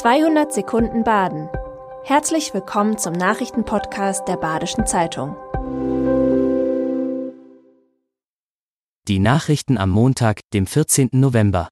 200 0.00 0.50
Sekunden 0.50 1.04
Baden. 1.04 1.50
Herzlich 2.04 2.54
willkommen 2.54 2.96
zum 2.96 3.12
Nachrichtenpodcast 3.12 4.26
der 4.26 4.38
Badischen 4.38 4.86
Zeitung. 4.86 5.36
Die 9.08 9.18
Nachrichten 9.18 9.76
am 9.76 9.90
Montag, 9.90 10.40
dem 10.54 10.66
14. 10.66 11.10
November. 11.12 11.68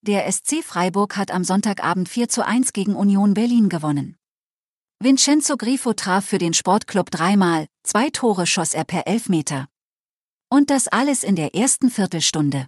Der 0.00 0.28
SC 0.32 0.64
Freiburg 0.64 1.16
hat 1.16 1.30
am 1.30 1.44
Sonntagabend 1.44 2.08
4 2.08 2.28
zu 2.28 2.44
1 2.44 2.72
gegen 2.72 2.96
Union 2.96 3.34
Berlin 3.34 3.68
gewonnen. 3.68 4.16
Vincenzo 4.98 5.56
Grifo 5.56 5.92
traf 5.92 6.24
für 6.24 6.38
den 6.38 6.54
Sportclub 6.54 7.12
dreimal, 7.12 7.66
zwei 7.84 8.10
Tore 8.10 8.48
schoss 8.48 8.74
er 8.74 8.82
per 8.82 9.06
Elfmeter. 9.06 9.68
Und 10.48 10.70
das 10.70 10.88
alles 10.88 11.22
in 11.22 11.36
der 11.36 11.54
ersten 11.54 11.88
Viertelstunde. 11.88 12.66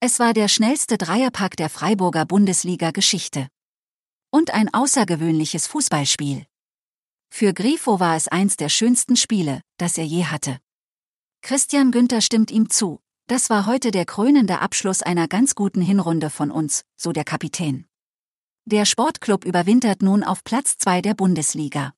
Es 0.00 0.18
war 0.18 0.34
der 0.34 0.48
schnellste 0.48 0.98
Dreierpack 0.98 1.56
der 1.56 1.68
Freiburger 1.70 2.24
Bundesliga-Geschichte. 2.24 3.46
Und 4.30 4.52
ein 4.52 4.72
außergewöhnliches 4.72 5.66
Fußballspiel. 5.66 6.44
Für 7.30 7.54
Grifo 7.54 7.98
war 7.98 8.14
es 8.14 8.28
eins 8.28 8.56
der 8.56 8.68
schönsten 8.68 9.16
Spiele, 9.16 9.62
das 9.78 9.96
er 9.96 10.04
je 10.04 10.24
hatte. 10.24 10.58
Christian 11.40 11.92
Günther 11.92 12.20
stimmt 12.20 12.50
ihm 12.50 12.68
zu, 12.68 13.00
das 13.26 13.48
war 13.48 13.66
heute 13.66 13.90
der 13.90 14.04
krönende 14.04 14.60
Abschluss 14.60 15.02
einer 15.02 15.28
ganz 15.28 15.54
guten 15.54 15.80
Hinrunde 15.80 16.28
von 16.30 16.50
uns, 16.50 16.82
so 16.96 17.12
der 17.12 17.24
Kapitän. 17.24 17.86
Der 18.66 18.84
Sportclub 18.84 19.46
überwintert 19.46 20.02
nun 20.02 20.22
auf 20.22 20.44
Platz 20.44 20.76
2 20.76 21.00
der 21.00 21.14
Bundesliga. 21.14 21.94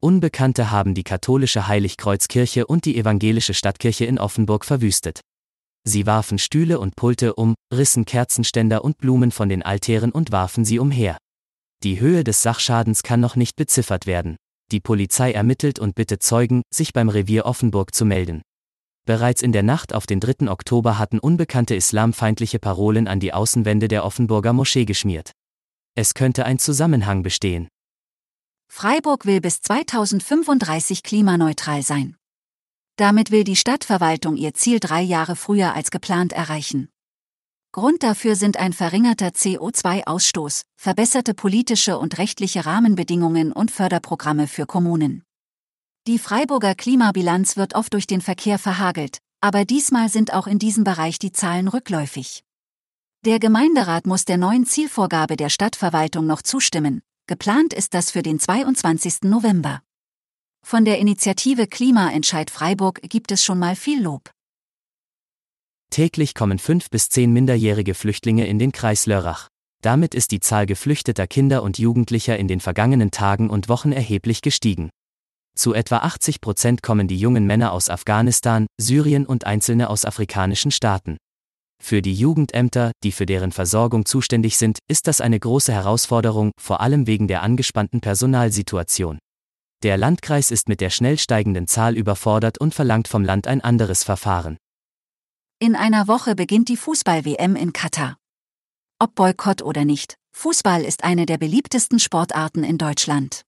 Unbekannte 0.00 0.70
haben 0.70 0.94
die 0.94 1.04
katholische 1.04 1.68
Heiligkreuzkirche 1.68 2.66
und 2.66 2.86
die 2.86 2.96
evangelische 2.96 3.54
Stadtkirche 3.54 4.06
in 4.06 4.18
Offenburg 4.18 4.64
verwüstet. 4.64 5.20
Sie 5.84 6.06
warfen 6.06 6.38
Stühle 6.38 6.78
und 6.78 6.94
Pulte 6.96 7.34
um, 7.34 7.54
rissen 7.72 8.04
Kerzenständer 8.04 8.84
und 8.84 8.98
Blumen 8.98 9.32
von 9.32 9.48
den 9.48 9.62
Altären 9.62 10.12
und 10.12 10.30
warfen 10.30 10.64
sie 10.64 10.78
umher. 10.78 11.18
Die 11.82 11.98
Höhe 11.98 12.22
des 12.22 12.42
Sachschadens 12.42 13.02
kann 13.02 13.20
noch 13.20 13.34
nicht 13.34 13.56
beziffert 13.56 14.06
werden. 14.06 14.36
Die 14.70 14.80
Polizei 14.80 15.32
ermittelt 15.32 15.78
und 15.78 15.94
bittet 15.94 16.22
Zeugen, 16.22 16.62
sich 16.72 16.92
beim 16.92 17.08
Revier 17.08 17.44
Offenburg 17.44 17.94
zu 17.94 18.04
melden. 18.04 18.42
Bereits 19.04 19.42
in 19.42 19.50
der 19.50 19.64
Nacht 19.64 19.92
auf 19.92 20.06
den 20.06 20.20
3. 20.20 20.48
Oktober 20.48 20.98
hatten 20.98 21.18
unbekannte 21.18 21.74
islamfeindliche 21.74 22.60
Parolen 22.60 23.08
an 23.08 23.18
die 23.18 23.32
Außenwände 23.32 23.88
der 23.88 24.04
Offenburger 24.04 24.52
Moschee 24.52 24.84
geschmiert. 24.84 25.32
Es 25.96 26.14
könnte 26.14 26.46
ein 26.46 26.60
Zusammenhang 26.60 27.24
bestehen. 27.24 27.68
Freiburg 28.68 29.26
will 29.26 29.40
bis 29.40 29.60
2035 29.60 31.02
klimaneutral 31.02 31.82
sein. 31.82 32.16
Damit 33.02 33.32
will 33.32 33.42
die 33.42 33.56
Stadtverwaltung 33.56 34.36
ihr 34.36 34.54
Ziel 34.54 34.78
drei 34.78 35.02
Jahre 35.02 35.34
früher 35.34 35.74
als 35.74 35.90
geplant 35.90 36.32
erreichen. 36.32 36.88
Grund 37.72 38.04
dafür 38.04 38.36
sind 38.36 38.58
ein 38.58 38.72
verringerter 38.72 39.30
CO2-Ausstoß, 39.30 40.62
verbesserte 40.76 41.34
politische 41.34 41.98
und 41.98 42.18
rechtliche 42.18 42.64
Rahmenbedingungen 42.64 43.50
und 43.50 43.72
Förderprogramme 43.72 44.46
für 44.46 44.66
Kommunen. 44.66 45.24
Die 46.06 46.20
Freiburger 46.20 46.76
Klimabilanz 46.76 47.56
wird 47.56 47.74
oft 47.74 47.92
durch 47.92 48.06
den 48.06 48.20
Verkehr 48.20 48.60
verhagelt, 48.60 49.18
aber 49.40 49.64
diesmal 49.64 50.08
sind 50.08 50.32
auch 50.32 50.46
in 50.46 50.60
diesem 50.60 50.84
Bereich 50.84 51.18
die 51.18 51.32
Zahlen 51.32 51.66
rückläufig. 51.66 52.44
Der 53.24 53.40
Gemeinderat 53.40 54.06
muss 54.06 54.26
der 54.26 54.36
neuen 54.36 54.64
Zielvorgabe 54.64 55.36
der 55.36 55.48
Stadtverwaltung 55.48 56.24
noch 56.24 56.42
zustimmen, 56.42 57.02
geplant 57.26 57.74
ist 57.74 57.94
das 57.94 58.12
für 58.12 58.22
den 58.22 58.38
22. 58.38 59.22
November. 59.22 59.82
Von 60.72 60.86
der 60.86 60.98
Initiative 60.98 61.66
Klimaentscheid 61.66 62.50
Freiburg 62.50 63.02
gibt 63.02 63.30
es 63.30 63.44
schon 63.44 63.58
mal 63.58 63.76
viel 63.76 64.02
Lob. 64.02 64.30
Täglich 65.90 66.34
kommen 66.34 66.58
fünf 66.58 66.88
bis 66.88 67.10
zehn 67.10 67.30
minderjährige 67.30 67.92
Flüchtlinge 67.92 68.46
in 68.46 68.58
den 68.58 68.72
Kreis 68.72 69.04
Lörrach. 69.04 69.48
Damit 69.82 70.14
ist 70.14 70.30
die 70.30 70.40
Zahl 70.40 70.64
geflüchteter 70.64 71.26
Kinder 71.26 71.62
und 71.62 71.78
Jugendlicher 71.78 72.38
in 72.38 72.48
den 72.48 72.60
vergangenen 72.60 73.10
Tagen 73.10 73.50
und 73.50 73.68
Wochen 73.68 73.92
erheblich 73.92 74.40
gestiegen. 74.40 74.88
Zu 75.54 75.74
etwa 75.74 75.98
80 75.98 76.40
Prozent 76.40 76.82
kommen 76.82 77.08
die 77.08 77.18
jungen 77.18 77.44
Männer 77.46 77.72
aus 77.72 77.90
Afghanistan, 77.90 78.66
Syrien 78.80 79.26
und 79.26 79.44
einzelne 79.44 79.90
aus 79.90 80.06
afrikanischen 80.06 80.70
Staaten. 80.70 81.18
Für 81.82 82.00
die 82.00 82.14
Jugendämter, 82.14 82.92
die 83.02 83.12
für 83.12 83.26
deren 83.26 83.52
Versorgung 83.52 84.06
zuständig 84.06 84.56
sind, 84.56 84.78
ist 84.88 85.06
das 85.08 85.20
eine 85.20 85.38
große 85.38 85.72
Herausforderung, 85.72 86.52
vor 86.58 86.80
allem 86.80 87.06
wegen 87.06 87.28
der 87.28 87.42
angespannten 87.42 88.00
Personalsituation. 88.00 89.18
Der 89.82 89.96
Landkreis 89.96 90.52
ist 90.52 90.68
mit 90.68 90.80
der 90.80 90.90
schnell 90.90 91.18
steigenden 91.18 91.66
Zahl 91.66 91.96
überfordert 91.96 92.58
und 92.58 92.72
verlangt 92.72 93.08
vom 93.08 93.24
Land 93.24 93.48
ein 93.48 93.60
anderes 93.60 94.04
Verfahren. 94.04 94.56
In 95.58 95.74
einer 95.74 96.06
Woche 96.06 96.36
beginnt 96.36 96.68
die 96.68 96.76
Fußball-WM 96.76 97.56
in 97.56 97.72
Katar. 97.72 98.16
Ob 99.00 99.16
Boykott 99.16 99.62
oder 99.62 99.84
nicht, 99.84 100.16
Fußball 100.32 100.84
ist 100.84 101.02
eine 101.02 101.26
der 101.26 101.36
beliebtesten 101.36 101.98
Sportarten 101.98 102.62
in 102.62 102.78
Deutschland. 102.78 103.42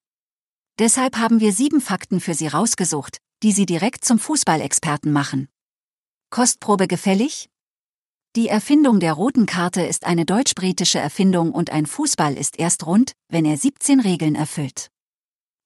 Deshalb 0.81 1.17
haben 1.19 1.39
wir 1.39 1.53
sieben 1.53 1.81
Fakten 1.81 2.19
für 2.19 2.34
Sie 2.34 2.49
rausgesucht, 2.49 3.19
die 3.44 3.53
Sie 3.53 3.65
direkt 3.65 4.05
zum 4.05 4.19
Fußballexperten 4.19 5.12
machen. 5.12 5.49
Kostprobe 6.31 6.89
gefällig? 6.89 7.49
Die 8.34 8.49
Erfindung 8.49 8.99
der 8.99 9.12
roten 9.12 9.47
Karte 9.47 9.83
ist 9.83 10.05
eine 10.05 10.25
deutsch-britische 10.25 10.99
Erfindung 10.99 11.53
und 11.53 11.71
ein 11.71 11.87
Fußball 11.87 12.37
ist 12.37 12.59
erst 12.59 12.87
rund, 12.87 13.12
wenn 13.28 13.44
er 13.44 13.56
17 13.56 14.00
Regeln 14.00 14.34
erfüllt. 14.34 14.91